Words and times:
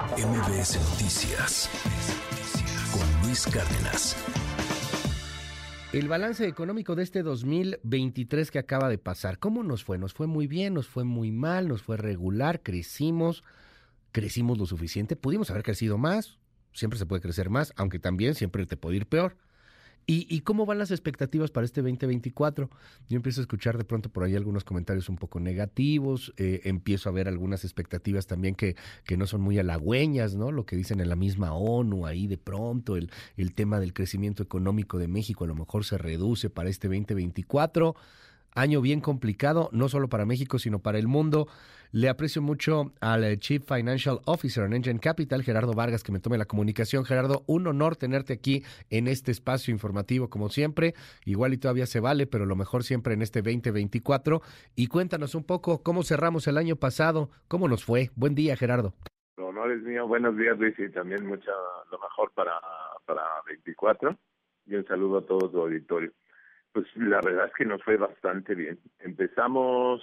MBS 0.00 0.80
Noticias 0.92 1.68
con 2.90 3.22
Luis 3.22 3.46
Cárdenas. 3.46 4.16
El 5.92 6.08
balance 6.08 6.48
económico 6.48 6.94
de 6.94 7.02
este 7.02 7.22
2023 7.22 8.50
que 8.50 8.58
acaba 8.58 8.88
de 8.88 8.96
pasar, 8.96 9.38
¿cómo 9.38 9.62
nos 9.62 9.84
fue? 9.84 9.98
¿Nos 9.98 10.14
fue 10.14 10.26
muy 10.26 10.46
bien? 10.46 10.72
¿Nos 10.72 10.88
fue 10.88 11.04
muy 11.04 11.32
mal? 11.32 11.68
¿Nos 11.68 11.82
fue 11.82 11.98
regular? 11.98 12.62
¿Crecimos? 12.62 13.44
¿Crecimos 14.10 14.56
lo 14.56 14.64
suficiente? 14.64 15.16
¿Pudimos 15.16 15.50
haber 15.50 15.64
crecido 15.64 15.98
más? 15.98 16.38
Siempre 16.72 16.98
se 16.98 17.04
puede 17.04 17.20
crecer 17.20 17.50
más, 17.50 17.74
aunque 17.76 17.98
también 17.98 18.34
siempre 18.34 18.64
te 18.64 18.78
puede 18.78 18.96
ir 18.96 19.06
peor. 19.06 19.36
¿Y, 20.06 20.40
cómo 20.40 20.66
van 20.66 20.78
las 20.78 20.90
expectativas 20.90 21.52
para 21.52 21.64
este 21.64 21.82
2024? 21.82 22.68
Yo 23.08 23.16
empiezo 23.16 23.40
a 23.40 23.42
escuchar 23.42 23.78
de 23.78 23.84
pronto 23.84 24.08
por 24.08 24.24
ahí 24.24 24.34
algunos 24.34 24.64
comentarios 24.64 25.08
un 25.08 25.14
poco 25.14 25.38
negativos, 25.38 26.34
eh, 26.36 26.62
empiezo 26.64 27.08
a 27.08 27.12
ver 27.12 27.28
algunas 27.28 27.62
expectativas 27.62 28.26
también 28.26 28.56
que, 28.56 28.74
que 29.04 29.16
no 29.16 29.28
son 29.28 29.40
muy 29.40 29.60
halagüeñas, 29.60 30.34
¿no? 30.34 30.50
Lo 30.50 30.66
que 30.66 30.74
dicen 30.74 31.00
en 31.00 31.08
la 31.08 31.14
misma 31.14 31.52
ONU, 31.52 32.06
ahí 32.06 32.26
de 32.26 32.38
pronto 32.38 32.96
el, 32.96 33.08
el 33.36 33.54
tema 33.54 33.78
del 33.78 33.92
crecimiento 33.92 34.42
económico 34.42 34.98
de 34.98 35.06
México 35.06 35.44
a 35.44 35.46
lo 35.46 35.54
mejor 35.54 35.84
se 35.84 35.96
reduce 35.96 36.50
para 36.50 36.70
este 36.70 36.88
2024 36.88 37.94
año 38.54 38.80
bien 38.80 39.00
complicado, 39.00 39.68
no 39.72 39.88
solo 39.88 40.08
para 40.08 40.26
México, 40.26 40.58
sino 40.58 40.80
para 40.80 40.98
el 40.98 41.08
mundo. 41.08 41.48
Le 41.92 42.08
aprecio 42.08 42.40
mucho 42.40 42.92
al 43.00 43.24
eh, 43.24 43.36
Chief 43.36 43.64
Financial 43.64 44.20
Officer 44.24 44.64
en 44.64 44.74
Engine 44.74 45.00
Capital, 45.00 45.42
Gerardo 45.42 45.72
Vargas, 45.72 46.04
que 46.04 46.12
me 46.12 46.20
tome 46.20 46.38
la 46.38 46.44
comunicación. 46.44 47.04
Gerardo, 47.04 47.42
un 47.48 47.66
honor 47.66 47.96
tenerte 47.96 48.32
aquí 48.32 48.62
en 48.90 49.08
este 49.08 49.32
espacio 49.32 49.72
informativo, 49.72 50.30
como 50.30 50.50
siempre. 50.50 50.94
Igual 51.24 51.52
y 51.52 51.58
todavía 51.58 51.86
se 51.86 51.98
vale, 51.98 52.28
pero 52.28 52.46
lo 52.46 52.54
mejor 52.54 52.84
siempre 52.84 53.14
en 53.14 53.22
este 53.22 53.42
2024. 53.42 54.40
Y 54.76 54.86
cuéntanos 54.86 55.34
un 55.34 55.42
poco 55.42 55.82
cómo 55.82 56.04
cerramos 56.04 56.46
el 56.46 56.58
año 56.58 56.76
pasado, 56.76 57.30
cómo 57.48 57.66
nos 57.66 57.84
fue. 57.84 58.10
Buen 58.14 58.36
día, 58.36 58.56
Gerardo. 58.56 58.94
El 59.36 59.44
honor 59.44 59.72
es 59.72 59.82
mío. 59.82 60.06
Buenos 60.06 60.36
días, 60.36 60.56
Luis, 60.58 60.78
y 60.78 60.88
también 60.90 61.26
mucho 61.26 61.50
lo 61.90 61.98
mejor 61.98 62.30
para, 62.34 62.52
para 63.04 63.22
24. 63.48 64.16
Y 64.66 64.76
un 64.76 64.86
saludo 64.86 65.18
a 65.18 65.26
todos 65.26 65.52
los 65.52 65.64
auditorios. 65.64 66.12
Pues 66.72 66.86
la 66.96 67.20
verdad 67.20 67.46
es 67.46 67.52
que 67.54 67.64
nos 67.64 67.82
fue 67.82 67.96
bastante 67.96 68.54
bien. 68.54 68.78
Empezamos 69.00 70.02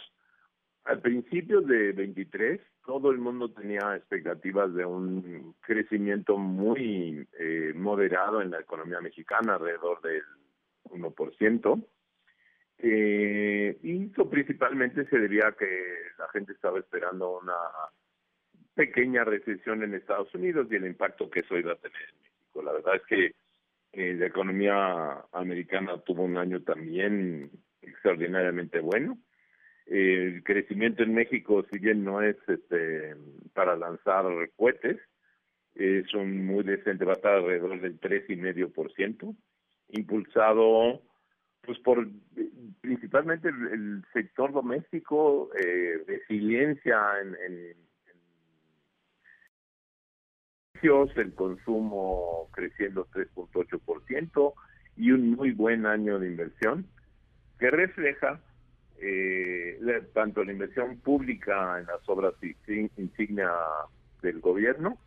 al 0.83 1.01
principio 1.01 1.61
de 1.61 1.91
23, 1.91 2.61
todo 2.85 3.11
el 3.11 3.17
mundo 3.17 3.51
tenía 3.51 3.95
expectativas 3.95 4.73
de 4.73 4.85
un 4.85 5.53
crecimiento 5.61 6.37
muy 6.37 7.27
eh, 7.37 7.73
moderado 7.75 8.41
en 8.41 8.51
la 8.51 8.61
economía 8.61 9.01
mexicana, 9.01 9.55
alrededor 9.55 10.01
del 10.01 10.23
1%. 10.85 11.85
Eh, 12.79 13.77
y 13.81 14.11
eso 14.11 14.29
principalmente 14.29 15.05
se 15.09 15.19
debía 15.19 15.47
a 15.47 15.51
que 15.53 15.65
la 16.17 16.29
gente 16.29 16.53
estaba 16.53 16.79
esperando 16.79 17.39
una 17.39 17.57
pequeña 18.75 19.23
recesión 19.23 19.83
en 19.83 19.95
Estados 19.95 20.33
Unidos 20.35 20.67
y 20.69 20.75
el 20.75 20.85
impacto 20.85 21.29
que 21.29 21.39
eso 21.39 21.57
iba 21.57 21.73
a 21.73 21.77
tener 21.77 22.01
en 22.01 22.21
México. 22.21 22.61
La 22.61 22.71
verdad 22.71 22.95
es 22.95 23.05
que 23.07 23.35
eh, 23.93 24.13
la 24.15 24.27
economía 24.27 25.25
americana 25.31 25.99
tuvo 25.99 26.23
un 26.23 26.37
año 26.37 26.61
también 26.61 27.51
extraordinariamente 27.81 28.79
bueno. 28.79 29.17
El 29.85 30.43
crecimiento 30.43 31.03
en 31.03 31.13
México, 31.13 31.65
si 31.71 31.79
bien 31.79 32.03
no 32.03 32.21
es 32.21 32.35
este, 32.47 33.15
para 33.53 33.75
lanzar 33.77 34.25
cohetes, 34.55 34.97
es 35.75 36.13
un 36.13 36.45
muy 36.45 36.63
decente, 36.63 37.05
va 37.05 37.13
a 37.13 37.15
estar 37.15 37.33
alrededor 37.35 37.79
del 37.79 37.99
tres 37.99 38.29
y 38.29 38.35
medio 38.35 38.69
por 38.71 38.91
ciento, 38.93 39.35
impulsado 39.89 41.01
pues 41.61 41.79
por 41.79 42.07
principalmente 42.81 43.49
el, 43.49 44.03
sector 44.13 44.51
doméstico, 44.51 45.49
eh, 45.55 46.03
resiliencia 46.07 46.97
en, 47.21 47.35
en 47.45 47.86
el 50.83 51.33
consumo 51.33 52.47
creciendo 52.51 53.07
3.8% 53.13 54.53
y 54.95 55.11
un 55.11 55.31
muy 55.31 55.51
buen 55.51 55.85
año 55.85 56.19
de 56.19 56.27
inversión 56.27 56.85
que 57.59 57.69
refleja 57.69 58.39
eh, 58.99 59.79
tanto 60.13 60.43
la 60.43 60.51
inversión 60.51 60.97
pública 60.97 61.79
en 61.79 61.85
las 61.85 62.07
obras 62.07 62.33
insignia 62.97 63.51
del 64.21 64.39
gobierno 64.39 64.97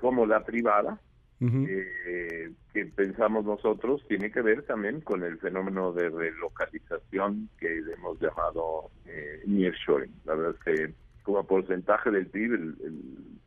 como 0.00 0.26
la 0.26 0.44
privada, 0.44 1.00
eh, 1.40 2.52
que 2.72 2.86
pensamos 2.86 3.44
nosotros 3.44 4.04
tiene 4.08 4.30
que 4.30 4.42
ver 4.42 4.62
también 4.62 5.00
con 5.00 5.22
el 5.22 5.38
fenómeno 5.38 5.92
de 5.92 6.08
relocalización 6.08 7.48
que 7.58 7.78
hemos 7.78 8.20
llamado 8.20 8.90
eh, 9.06 9.42
nearshoring. 9.46 10.12
La 10.24 10.34
verdad 10.34 10.56
es 10.58 10.64
que 10.64 10.94
como 11.22 11.44
porcentaje 11.44 12.10
del 12.10 12.26
PIB 12.26 12.54
el 12.54 13.38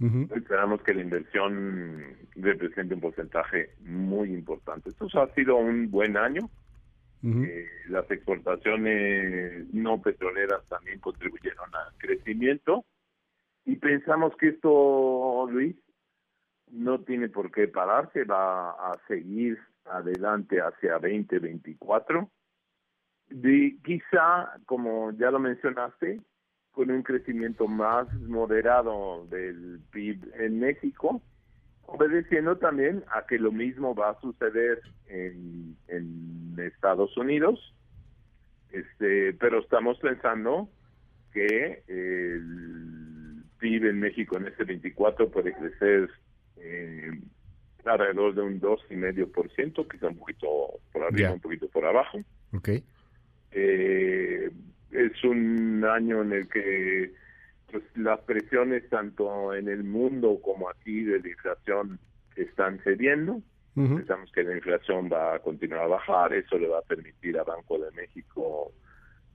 Esperamos 0.00 0.82
que 0.82 0.92
la 0.92 1.02
inversión 1.02 2.16
represente 2.34 2.94
un 2.94 3.00
porcentaje 3.00 3.70
muy 3.80 4.34
importante. 4.34 4.90
Esto 4.90 5.06
ha 5.20 5.32
sido 5.34 5.56
un 5.56 5.90
buen 5.90 6.16
año. 6.16 6.50
Eh, 7.22 7.66
las 7.88 8.10
exportaciones 8.10 9.72
no 9.72 10.02
petroleras 10.02 10.62
también 10.68 10.98
contribuyeron 11.00 11.74
al 11.74 11.96
crecimiento 11.96 12.84
y 13.64 13.76
pensamos 13.76 14.36
que 14.36 14.48
esto, 14.48 15.46
Luis, 15.50 15.74
no 16.70 17.00
tiene 17.00 17.28
por 17.28 17.50
qué 17.50 17.68
pararse, 17.68 18.24
va 18.24 18.70
a 18.72 18.98
seguir 19.08 19.58
adelante 19.86 20.60
hacia 20.60 20.98
2024. 20.98 22.30
De, 23.28 23.76
quizá, 23.82 24.58
como 24.66 25.12
ya 25.12 25.30
lo 25.30 25.38
mencionaste, 25.38 26.20
con 26.74 26.90
un 26.90 27.02
crecimiento 27.02 27.68
más 27.68 28.12
moderado 28.20 29.26
del 29.30 29.80
PIB 29.92 30.18
en 30.40 30.58
México, 30.58 31.22
obedeciendo 31.86 32.56
también 32.58 33.04
a 33.14 33.26
que 33.26 33.38
lo 33.38 33.52
mismo 33.52 33.94
va 33.94 34.10
a 34.10 34.20
suceder 34.20 34.82
en, 35.06 35.76
Estados 36.58 37.16
Unidos, 37.16 37.74
este, 38.72 39.34
pero 39.34 39.60
estamos 39.60 39.98
pensando 39.98 40.68
que 41.32 41.82
el 41.88 43.42
PIB 43.58 43.86
en 43.86 44.00
México 44.00 44.36
en 44.38 44.46
este 44.46 44.64
24 44.64 45.30
puede 45.30 45.52
crecer 45.52 46.08
eh, 46.56 47.10
alrededor 47.84 48.34
de 48.34 48.42
un 48.42 48.60
2,5%, 48.60 49.90
quizá 49.90 50.08
un 50.08 50.16
poquito 50.16 50.46
por 50.92 51.02
arriba, 51.02 51.32
un 51.32 51.40
poquito 51.40 51.68
por 51.68 51.84
abajo. 51.84 52.18
Okay. 52.52 52.82
Eh, 53.50 54.50
es 54.94 55.24
un 55.24 55.84
año 55.84 56.22
en 56.22 56.32
el 56.32 56.48
que 56.48 57.12
pues, 57.70 57.82
las 57.96 58.20
presiones 58.20 58.88
tanto 58.88 59.52
en 59.54 59.68
el 59.68 59.84
mundo 59.84 60.40
como 60.42 60.68
aquí 60.68 61.02
de 61.02 61.20
la 61.20 61.28
inflación 61.28 61.98
están 62.36 62.78
cediendo. 62.80 63.40
Pensamos 63.74 64.30
que 64.30 64.44
la 64.44 64.54
inflación 64.54 65.10
va 65.12 65.34
a 65.34 65.38
continuar 65.40 65.82
a 65.82 65.88
bajar, 65.88 66.32
eso 66.32 66.56
le 66.56 66.68
va 66.68 66.78
a 66.78 66.82
permitir 66.82 67.36
a 67.36 67.42
Banco 67.42 67.76
de 67.76 67.90
México 67.90 68.72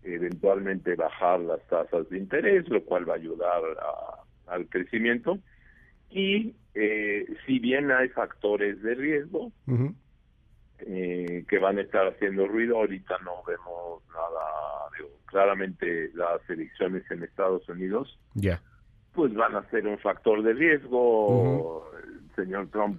eventualmente 0.02 0.96
bajar 0.96 1.42
las 1.42 1.62
tasas 1.68 2.10
de 2.10 2.20
interés, 2.20 2.70
lo 2.70 2.82
cual 2.86 3.08
va 3.08 3.14
a 3.14 3.18
ayudar 3.18 3.62
al 4.48 4.70
crecimiento. 4.70 5.40
Y 6.10 6.56
eh, 6.74 7.26
si 7.46 7.60
bien 7.60 7.92
hay 7.92 8.08
factores 8.08 8.82
de 8.82 8.96
riesgo 8.96 9.52
eh, 10.80 11.44
que 11.48 11.60
van 11.60 11.78
a 11.78 11.82
estar 11.82 12.08
haciendo 12.08 12.48
ruido, 12.48 12.78
ahorita 12.78 13.18
no 13.26 13.44
vemos 13.46 14.04
claramente 15.30 16.12
las 16.14 16.48
elecciones 16.50 17.10
en 17.12 17.24
Estados 17.24 17.68
Unidos, 17.70 18.20
ya 18.34 18.62
pues 19.14 19.34
van 19.34 19.56
a 19.56 19.70
ser 19.70 19.86
un 19.88 19.98
factor 20.00 20.42
de 20.44 20.54
riesgo. 20.54 21.92
El 22.04 22.36
señor 22.36 22.68
Trump 22.70 22.98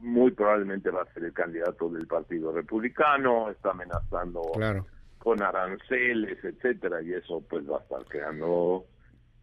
muy 0.00 0.30
probablemente 0.30 0.90
va 0.90 1.02
a 1.02 1.12
ser 1.14 1.24
el 1.24 1.32
candidato 1.32 1.88
del 1.88 2.06
Partido 2.06 2.52
Republicano, 2.52 3.50
está 3.50 3.70
amenazando 3.70 4.42
con 5.18 5.42
aranceles, 5.42 6.44
etcétera, 6.44 7.00
y 7.02 7.14
eso 7.14 7.42
pues 7.48 7.68
va 7.68 7.78
a 7.78 7.80
estar 7.80 8.04
creando 8.04 8.84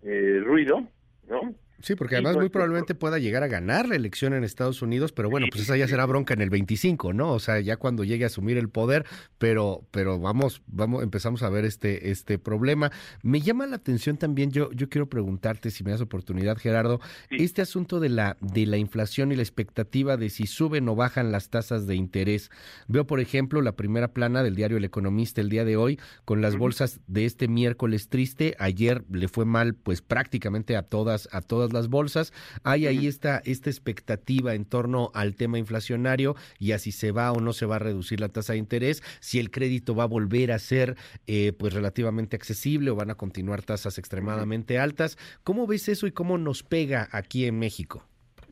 eh, 0.03 0.41
ruido, 0.43 0.83
¿no? 1.27 1.53
Sí, 1.81 1.95
porque 1.95 2.15
además 2.15 2.37
muy 2.37 2.47
probablemente 2.49 2.95
pueda 2.95 3.19
llegar 3.19 3.43
a 3.43 3.47
ganar 3.47 3.89
la 3.89 3.95
elección 3.95 4.33
en 4.33 4.45
Estados 4.45 4.81
Unidos, 4.81 5.11
pero 5.11 5.29
bueno, 5.29 5.47
pues 5.51 5.63
esa 5.63 5.75
ya 5.75 5.87
será 5.87 6.05
bronca 6.05 6.33
en 6.33 6.41
el 6.41 6.49
25, 6.49 7.11
¿no? 7.11 7.33
O 7.33 7.39
sea, 7.39 7.59
ya 7.59 7.75
cuando 7.75 8.05
llegue 8.05 8.23
a 8.23 8.27
asumir 8.27 8.57
el 8.57 8.69
poder, 8.69 9.05
pero 9.37 9.85
pero 9.91 10.17
vamos 10.17 10.61
vamos 10.67 11.03
empezamos 11.03 11.43
a 11.43 11.49
ver 11.49 11.65
este 11.65 12.11
este 12.11 12.39
problema. 12.39 12.91
Me 13.21 13.41
llama 13.41 13.67
la 13.67 13.75
atención 13.75 14.15
también 14.15 14.51
yo 14.51 14.71
yo 14.71 14.87
quiero 14.87 15.09
preguntarte 15.09 15.71
si 15.71 15.83
me 15.83 15.91
das 15.91 15.99
oportunidad, 15.99 16.57
Gerardo, 16.57 17.01
este 17.29 17.61
asunto 17.61 17.99
de 17.99 18.09
la 18.09 18.37
de 18.39 18.65
la 18.65 18.77
inflación 18.77 19.31
y 19.31 19.35
la 19.35 19.41
expectativa 19.41 20.15
de 20.15 20.29
si 20.29 20.47
suben 20.47 20.87
o 20.87 20.95
bajan 20.95 21.33
las 21.33 21.49
tasas 21.49 21.85
de 21.85 21.95
interés. 21.95 22.49
Veo, 22.87 23.05
por 23.05 23.19
ejemplo, 23.19 23.61
la 23.61 23.75
primera 23.75 24.13
plana 24.13 24.41
del 24.41 24.55
diario 24.55 24.77
El 24.77 24.85
Economista 24.85 25.41
el 25.41 25.49
día 25.49 25.65
de 25.65 25.75
hoy 25.75 25.99
con 26.25 26.41
las 26.41 26.55
bolsas 26.55 27.01
de 27.07 27.25
este 27.25 27.47
miércoles 27.47 28.07
triste. 28.07 28.55
Ayer 28.57 29.03
le 29.11 29.27
fue 29.27 29.43
mal 29.43 29.75
pues 29.75 30.01
prácticamente 30.01 30.77
a 30.77 30.83
todas 30.83 31.27
a 31.31 31.41
todas 31.41 31.62
todas 31.63 31.73
las 31.73 31.89
bolsas. 31.89 32.33
Hay 32.63 32.87
ahí 32.87 33.07
esta, 33.07 33.41
esta 33.45 33.69
expectativa 33.69 34.53
en 34.53 34.65
torno 34.65 35.11
al 35.13 35.35
tema 35.35 35.57
inflacionario 35.57 36.35
y 36.59 36.73
así 36.73 36.91
se 36.91 37.11
va 37.11 37.31
o 37.31 37.39
no 37.39 37.53
se 37.53 37.65
va 37.65 37.77
a 37.77 37.79
reducir 37.79 38.19
la 38.19 38.29
tasa 38.29 38.53
de 38.53 38.59
interés, 38.59 39.01
si 39.21 39.39
el 39.39 39.49
crédito 39.49 39.95
va 39.95 40.03
a 40.03 40.07
volver 40.07 40.51
a 40.51 40.59
ser 40.59 40.95
eh, 41.27 41.53
pues 41.57 41.73
relativamente 41.73 42.35
accesible 42.35 42.91
o 42.91 42.95
van 42.95 43.11
a 43.11 43.15
continuar 43.15 43.61
tasas 43.61 43.97
extremadamente 43.97 44.77
altas. 44.77 45.17
¿Cómo 45.43 45.67
ves 45.67 45.87
eso 45.87 46.07
y 46.07 46.11
cómo 46.11 46.37
nos 46.37 46.63
pega 46.63 47.07
aquí 47.11 47.45
en 47.45 47.59
México? 47.59 48.05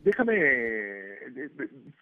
Déjame, 0.03 0.39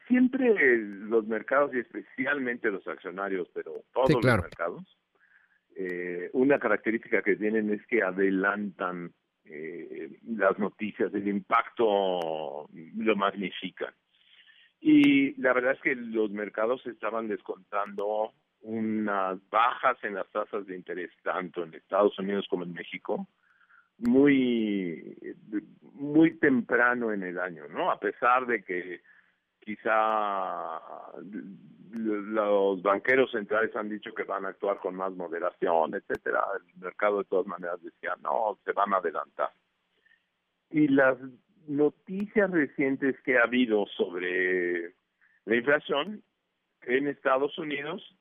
siempre 0.08 0.78
los 0.78 1.28
mercados 1.28 1.74
y 1.74 1.80
especialmente 1.80 2.72
los 2.72 2.88
accionarios, 2.88 3.50
pero 3.54 3.84
todos 3.94 4.12
los 4.12 4.24
mercados, 4.24 4.98
eh, 5.76 6.30
una 6.34 6.60
característica 6.60 7.22
que 7.22 7.36
tienen 7.36 7.72
es 7.72 7.86
que 7.88 8.04
adelantan 8.04 9.12
eh, 9.50 10.20
las 10.28 10.58
noticias, 10.60 11.14
el 11.14 11.28
impacto 11.28 12.70
lo 12.72 13.16
magnifican. 13.16 13.94
Y 14.82 15.40
la 15.42 15.54
verdad 15.54 15.74
es 15.74 15.82
que 15.82 15.96
los 15.96 16.32
mercados 16.32 16.86
estaban 16.86 17.28
descontando 17.28 18.34
unas 18.62 19.40
bajas 19.50 19.98
en 20.04 20.16
las 20.16 20.30
tasas 20.32 20.66
de 20.68 20.76
interés, 20.76 21.12
tanto 21.24 21.64
en 21.64 21.74
Estados 21.74 22.18
Unidos 22.20 22.46
como 22.50 22.64
en 22.64 22.74
México, 22.74 23.28
muy, 23.98 25.18
muy 25.94 26.38
temprano 26.38 27.12
en 27.12 27.24
el 27.24 27.40
año, 27.40 27.68
¿no? 27.68 27.92
A 27.92 28.00
pesar 28.00 28.46
de 28.46 28.64
que 28.64 29.02
quizá 29.60 30.80
los 31.92 32.82
banqueros 32.82 33.32
centrales 33.32 33.76
han 33.76 33.90
dicho 33.90 34.14
que 34.14 34.24
van 34.24 34.46
a 34.46 34.50
actuar 34.50 34.80
con 34.80 34.96
más 34.96 35.12
moderación, 35.14 35.96
etcétera, 35.96 36.44
el 36.56 36.82
mercado 36.82 37.20
de 37.20 37.26
todas 37.26 37.48
maneras 37.48 37.82
decía, 37.82 38.16
no, 38.22 38.58
se 38.64 38.74
van 38.74 38.94
a 38.94 38.98
adelantar. 38.98 39.52
Y 40.70 40.88
las 40.88 41.18
noticias 41.68 42.50
recientes 42.52 43.20
que 43.22 43.38
ha 43.38 43.44
habido 43.44 43.86
sobre 43.98 44.94
la 45.46 45.56
inflación 45.56 46.24
en 46.82 47.08
Estados 47.08 47.58
Unidos 47.58 48.16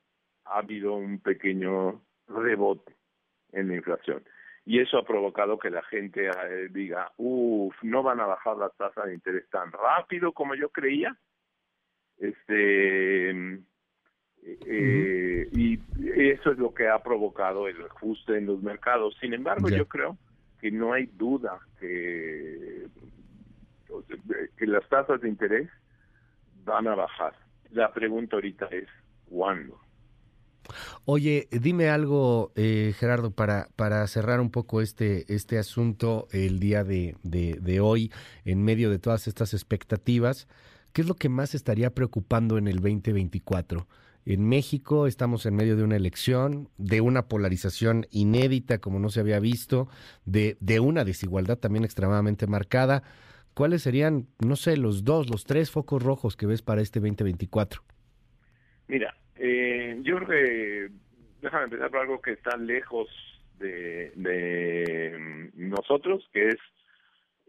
ha 0.45 0.59
habido 0.59 0.93
un 0.93 1.19
pequeño 1.19 2.01
rebote 2.27 2.95
en 3.51 3.69
la 3.69 3.75
inflación 3.75 4.23
y 4.69 4.79
eso 4.79 4.99
ha 4.99 5.03
provocado 5.03 5.57
que 5.57 5.71
la 5.71 5.81
gente 5.81 6.27
eh, 6.27 6.67
diga, 6.69 7.11
uff, 7.17 7.75
no 7.81 8.03
van 8.03 8.19
a 8.19 8.27
bajar 8.27 8.55
la 8.55 8.69
tasa 8.69 9.03
de 9.03 9.15
interés 9.15 9.49
tan 9.49 9.71
rápido 9.71 10.31
como 10.31 10.53
yo 10.53 10.69
creía. 10.69 11.17
Este 12.19 13.29
eh, 14.43 15.49
y 15.51 15.79
eso 16.15 16.51
es 16.51 16.57
lo 16.57 16.73
que 16.73 16.87
ha 16.87 17.01
provocado 17.01 17.67
el 17.67 17.81
ajuste 17.85 18.37
en 18.37 18.45
los 18.45 18.61
mercados. 18.61 19.15
Sin 19.19 19.33
embargo, 19.33 19.69
yo 19.69 19.87
creo 19.87 20.17
que 20.59 20.71
no 20.71 20.93
hay 20.93 21.05
duda 21.05 21.59
que, 21.79 22.87
que 24.57 24.67
las 24.67 24.87
tasas 24.89 25.21
de 25.21 25.29
interés 25.29 25.69
van 26.63 26.87
a 26.87 26.95
bajar. 26.95 27.33
La 27.71 27.91
pregunta 27.93 28.35
ahorita 28.35 28.65
es 28.71 28.87
¿cuándo? 29.29 29.79
Oye, 31.05 31.47
dime 31.51 31.89
algo, 31.89 32.51
eh, 32.55 32.93
Gerardo, 32.97 33.31
para, 33.31 33.69
para 33.75 34.05
cerrar 34.07 34.39
un 34.39 34.51
poco 34.51 34.81
este, 34.81 35.25
este 35.33 35.57
asunto 35.57 36.27
el 36.31 36.59
día 36.59 36.83
de, 36.83 37.15
de, 37.23 37.79
hoy, 37.79 38.11
en 38.45 38.63
medio 38.63 38.89
de 38.91 38.99
todas 38.99 39.27
estas 39.27 39.53
expectativas, 39.53 40.47
¿qué 40.93 41.01
es 41.01 41.07
lo 41.07 41.15
que 41.15 41.29
más 41.29 41.55
estaría 41.55 41.89
preocupando 41.91 42.57
en 42.57 42.67
el 42.67 42.77
2024? 42.77 43.87
En 44.25 44.47
México 44.47 45.07
estamos 45.07 45.45
en 45.45 45.55
medio 45.55 45.75
de 45.75 45.83
una 45.83 45.95
elección, 45.95 46.69
de 46.77 47.01
una 47.01 47.27
polarización 47.27 48.05
inédita 48.11 48.79
como 48.79 48.99
no 48.99 49.09
se 49.09 49.21
había 49.21 49.39
visto, 49.39 49.87
de, 50.25 50.57
de 50.59 50.79
una 50.79 51.03
desigualdad 51.03 51.57
también 51.57 51.83
extremadamente 51.83 52.45
marcada. 52.45 53.03
¿Cuáles 53.53 53.81
serían, 53.81 54.27
no 54.39 54.55
sé, 54.55 54.77
los 54.77 55.03
dos, 55.03 55.29
los 55.29 55.45
tres 55.45 55.71
focos 55.71 56.03
rojos 56.03 56.37
que 56.37 56.45
ves 56.45 56.61
para 56.61 56.81
este 56.81 56.99
2024? 56.99 57.81
Mira, 58.87 59.15
eh, 59.35 59.99
yo 60.03 60.17
creo 60.17 60.27
que, 60.27 60.89
déjame 61.41 61.65
empezar 61.65 61.89
por 61.89 61.99
algo 61.99 62.21
que 62.21 62.31
está 62.31 62.57
lejos 62.57 63.07
de, 63.59 64.11
mm, 65.55 65.69
nosotros, 65.69 66.27
que 66.33 66.49
es, 66.49 66.57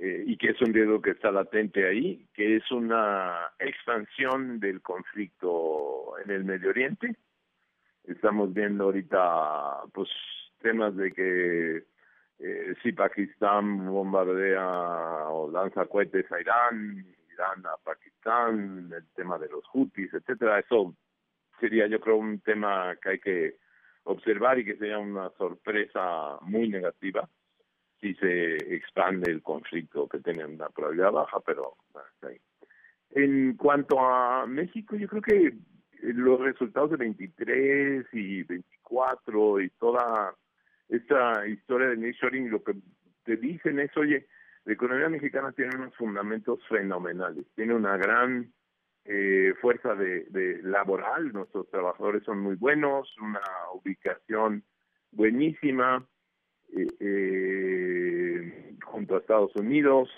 eh, 0.02 0.24
y 0.26 0.38
que 0.38 0.48
es 0.50 0.60
un 0.62 0.72
riesgo 0.72 1.02
que 1.02 1.10
está 1.10 1.30
latente 1.30 1.86
ahí, 1.86 2.26
que 2.32 2.56
es 2.56 2.70
una 2.70 3.50
expansión 3.58 4.58
del 4.58 4.80
conflicto 4.80 6.14
en 6.24 6.30
el 6.30 6.44
Medio 6.44 6.70
Oriente. 6.70 7.16
Estamos 8.04 8.54
viendo 8.54 8.84
ahorita, 8.84 9.82
pues, 9.92 10.08
temas 10.62 10.96
de 10.96 11.12
que 11.12 11.84
eh, 12.38 12.74
si 12.82 12.92
Pakistán 12.92 13.88
bombardea 13.90 15.28
o 15.28 15.50
lanza 15.50 15.84
cohetes 15.84 16.32
a 16.32 16.40
Irán, 16.40 17.04
Irán 17.34 17.66
a 17.66 17.76
Pakistán, 17.84 18.90
el 18.96 19.06
tema 19.14 19.38
de 19.38 19.50
los 19.50 19.66
Houthis, 19.66 20.14
etcétera, 20.14 20.60
eso 20.60 20.96
sería 21.60 21.86
yo 21.88 22.00
creo 22.00 22.16
un 22.16 22.40
tema 22.40 22.96
que 23.02 23.08
hay 23.10 23.18
que 23.18 23.56
observar 24.04 24.58
y 24.58 24.64
que 24.64 24.76
sería 24.76 24.98
una 24.98 25.28
sorpresa 25.36 26.38
muy 26.40 26.70
negativa 26.70 27.28
si 28.00 28.14
se 28.14 28.56
expande 28.74 29.30
el 29.30 29.42
conflicto 29.42 30.08
que 30.08 30.20
tiene 30.20 30.44
una 30.44 30.68
probabilidad 30.68 31.12
baja, 31.12 31.40
pero 31.40 31.76
En 33.10 33.56
cuanto 33.56 33.98
a 34.00 34.46
México, 34.46 34.96
yo 34.96 35.08
creo 35.08 35.22
que 35.22 35.54
los 36.02 36.40
resultados 36.40 36.92
de 36.92 36.96
23 36.96 38.06
y 38.12 38.42
24 38.44 39.60
y 39.60 39.70
toda 39.70 40.34
esta 40.88 41.46
historia 41.46 41.88
de 41.88 41.96
nearshoring 41.96 42.50
lo 42.50 42.62
que 42.62 42.74
te 43.24 43.36
dicen 43.36 43.78
es, 43.80 43.94
oye, 43.96 44.26
la 44.64 44.72
economía 44.72 45.08
mexicana 45.08 45.52
tiene 45.52 45.76
unos 45.76 45.94
fundamentos 45.96 46.60
fenomenales, 46.68 47.46
tiene 47.54 47.74
una 47.74 47.96
gran 47.96 48.52
eh, 49.04 49.54
fuerza 49.60 49.94
de, 49.94 50.60
laboral, 50.62 51.32
nuestros 51.32 51.68
trabajadores 51.70 52.22
son 52.24 52.40
muy 52.40 52.56
buenos, 52.56 53.08
una 53.18 53.40
ubicación 53.74 54.62
buenísima 55.12 56.06
eh, 56.76 56.86
eh, 57.00 58.74
junto 58.84 59.16
a 59.16 59.20
Estados 59.20 59.54
Unidos, 59.56 60.08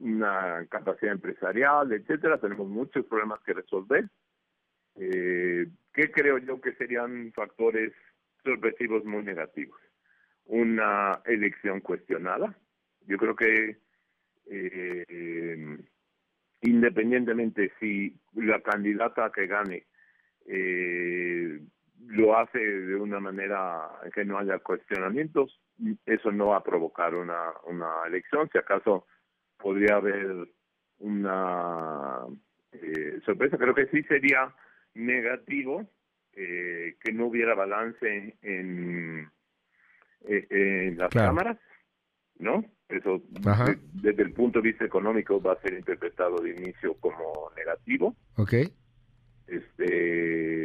una 0.00 0.66
capacidad 0.68 1.12
empresarial, 1.12 1.90
etcétera. 1.92 2.38
Tenemos 2.38 2.68
muchos 2.68 3.04
problemas 3.06 3.40
que 3.40 3.54
resolver. 3.54 4.04
¿Qué 4.94 6.10
creo 6.12 6.38
yo 6.38 6.60
que 6.60 6.74
serían 6.74 7.32
factores 7.32 7.92
sorpresivos 8.44 9.04
muy 9.04 9.24
negativos? 9.24 9.80
Una 10.44 11.20
elección 11.24 11.80
cuestionada. 11.80 12.54
Yo 13.06 13.16
creo 13.16 13.34
que 13.34 13.78
independientemente 16.60 17.72
si 17.80 18.14
la 18.34 18.60
candidata 18.60 19.32
que 19.32 19.46
gane 19.46 19.86
eh, 20.46 21.60
lo 22.06 22.38
hace 22.38 22.58
de 22.58 22.94
una 22.96 23.20
manera 23.20 23.88
que 24.14 24.24
no 24.24 24.38
haya 24.38 24.58
cuestionamientos, 24.58 25.60
eso 26.04 26.32
no 26.32 26.48
va 26.48 26.58
a 26.58 26.64
provocar 26.64 27.14
una, 27.14 27.52
una 27.64 27.88
elección, 28.06 28.48
si 28.50 28.58
acaso 28.58 29.06
podría 29.58 29.96
haber 29.96 30.48
una 30.98 32.20
eh, 32.72 33.20
sorpresa, 33.24 33.58
creo 33.58 33.74
que 33.74 33.86
sí 33.86 34.02
sería 34.04 34.54
negativo 34.94 35.86
eh, 36.32 36.96
que 37.02 37.12
no 37.12 37.26
hubiera 37.26 37.54
balance 37.54 38.36
en, 38.42 39.30
en 40.22 40.98
las 40.98 41.10
cámaras, 41.10 41.58
¿no? 42.38 42.64
Eso 42.88 43.20
desde 43.94 44.22
el 44.22 44.32
punto 44.32 44.60
de 44.60 44.68
vista 44.68 44.84
económico 44.84 45.40
va 45.40 45.54
a 45.54 45.60
ser 45.60 45.72
interpretado 45.74 46.36
de 46.38 46.50
inicio 46.50 46.94
como 47.00 47.50
negativo. 47.56 48.14
Ok. 48.36 48.54
Este, 49.48 50.55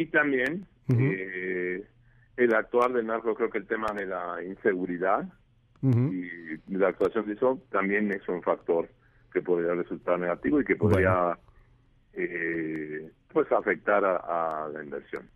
y 0.00 0.06
también 0.06 0.66
eh, 0.88 1.84
el 2.36 2.54
actuar 2.54 2.92
de 2.92 3.02
narco, 3.02 3.34
creo 3.34 3.50
que 3.50 3.58
el 3.58 3.66
tema 3.66 3.92
de 3.94 4.06
la 4.06 4.42
inseguridad 4.42 5.28
y 5.80 6.76
la 6.76 6.88
actuación 6.88 7.26
de 7.26 7.34
eso 7.34 7.62
también 7.70 8.10
es 8.10 8.26
un 8.28 8.42
factor 8.42 8.88
que 9.32 9.40
podría 9.40 9.74
resultar 9.74 10.18
negativo 10.18 10.60
y 10.60 10.64
que 10.64 10.74
podría 10.74 11.38
eh, 12.14 13.10
pues 13.32 13.50
afectar 13.52 14.04
a 14.04 14.68
la 14.72 14.82
inversión 14.82 15.28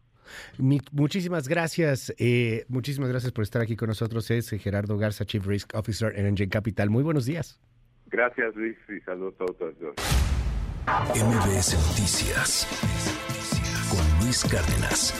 muchísimas 0.92 1.48
gracias, 1.48 2.14
eh, 2.18 2.64
muchísimas 2.68 3.10
gracias 3.10 3.32
por 3.32 3.42
estar 3.42 3.62
aquí 3.62 3.76
con 3.76 3.88
nosotros. 3.88 4.30
Es 4.30 4.50
Gerardo 4.50 4.98
Garza, 4.98 5.24
Chief 5.24 5.44
Risk 5.46 5.74
Officer 5.74 6.12
en 6.16 6.26
Engine 6.26 6.50
Capital. 6.50 6.90
Muy 6.90 7.02
buenos 7.02 7.26
días. 7.26 7.60
Gracias, 8.06 8.54
Luis, 8.54 8.76
y 8.88 9.00
saludos 9.00 9.34
a 9.34 9.46
todos. 9.46 9.74
MBS 11.14 11.74
Noticias 11.74 12.66
Cárdenas. 14.32 15.12